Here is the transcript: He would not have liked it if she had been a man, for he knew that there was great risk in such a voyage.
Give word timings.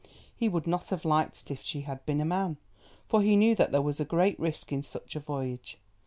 He 0.35 0.49
would 0.49 0.65
not 0.65 0.89
have 0.89 1.05
liked 1.05 1.39
it 1.41 1.51
if 1.51 1.61
she 1.61 1.81
had 1.81 2.03
been 2.07 2.19
a 2.19 2.25
man, 2.25 2.57
for 3.07 3.21
he 3.21 3.35
knew 3.35 3.53
that 3.55 3.71
there 3.71 3.83
was 3.83 3.99
great 4.01 4.39
risk 4.39 4.71
in 4.71 4.81
such 4.81 5.15
a 5.15 5.19
voyage. 5.19 5.77